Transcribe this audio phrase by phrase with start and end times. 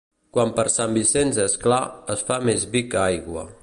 [0.37, 1.81] Quan per Sant Vicenç és clar,
[2.17, 3.51] es fa més vi que aigua.